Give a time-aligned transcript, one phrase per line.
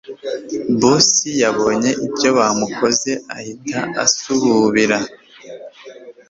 [0.79, 1.09] Boss
[1.41, 4.97] yabonye ibyo bamukoze ahita asububira